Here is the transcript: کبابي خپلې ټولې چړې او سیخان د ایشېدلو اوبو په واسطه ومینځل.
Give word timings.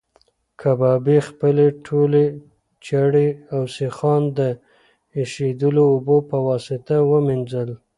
کبابي 0.61 1.17
خپلې 1.29 1.67
ټولې 1.85 2.25
چړې 2.85 3.27
او 3.53 3.61
سیخان 3.77 4.21
د 4.37 4.39
ایشېدلو 5.17 5.83
اوبو 5.93 6.17
په 6.29 6.37
واسطه 6.47 6.95
ومینځل. 7.11 7.69